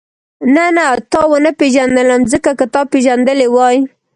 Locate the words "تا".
1.11-1.21, 2.73-2.81